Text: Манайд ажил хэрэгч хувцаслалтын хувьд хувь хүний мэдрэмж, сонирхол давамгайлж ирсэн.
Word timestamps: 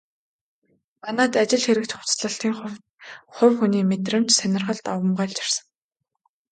Манайд 1.03 1.33
ажил 1.41 1.63
хэрэгч 1.65 1.91
хувцаслалтын 1.93 2.53
хувьд 2.59 2.81
хувь 3.35 3.57
хүний 3.59 3.85
мэдрэмж, 3.91 4.29
сонирхол 4.35 4.79
давамгайлж 4.85 5.37
ирсэн. 5.43 5.65